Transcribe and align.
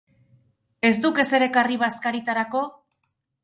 Ez 0.89 0.91
duk 1.03 1.21
ezer 1.25 1.47
ekarri 1.49 1.79
bazkaritarako?. 1.85 2.67